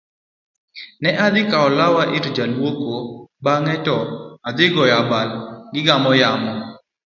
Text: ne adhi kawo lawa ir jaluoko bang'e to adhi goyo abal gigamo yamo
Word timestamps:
ne 1.01 1.09
adhi 1.25 1.41
kawo 1.51 1.67
lawa 1.79 2.03
ir 2.17 2.25
jaluoko 2.35 2.91
bang'e 3.43 3.75
to 3.85 3.95
adhi 4.47 4.65
goyo 4.73 4.93
abal 5.01 5.29
gigamo 5.73 6.11
yamo 6.21 6.53